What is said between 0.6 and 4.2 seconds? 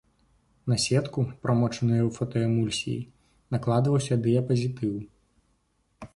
На сетку, прамочаную фотаэмульсіяй, накладваўся